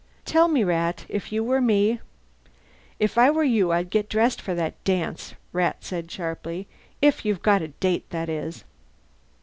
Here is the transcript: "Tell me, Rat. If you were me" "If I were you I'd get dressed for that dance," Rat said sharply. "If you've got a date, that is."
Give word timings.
"Tell 0.25 0.47
me, 0.47 0.63
Rat. 0.63 1.05
If 1.09 1.31
you 1.31 1.43
were 1.43 1.61
me" 1.61 1.99
"If 2.99 3.19
I 3.19 3.29
were 3.29 3.43
you 3.43 3.71
I'd 3.71 3.91
get 3.91 4.09
dressed 4.09 4.41
for 4.41 4.55
that 4.55 4.83
dance," 4.83 5.35
Rat 5.53 5.83
said 5.83 6.09
sharply. 6.09 6.67
"If 7.03 7.23
you've 7.23 7.43
got 7.43 7.61
a 7.61 7.67
date, 7.67 8.09
that 8.09 8.27
is." 8.27 8.63